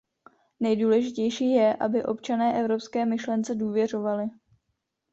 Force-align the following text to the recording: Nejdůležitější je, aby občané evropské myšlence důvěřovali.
Nejdůležitější 0.59 1.51
je, 1.51 1.73
aby 1.75 2.03
občané 2.03 2.59
evropské 2.59 3.05
myšlence 3.05 3.55
důvěřovali. 3.55 4.29